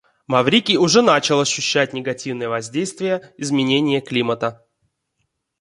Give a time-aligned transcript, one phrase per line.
[0.25, 4.65] Маврикий уже начал ощущать негативное воздействие изменения климата.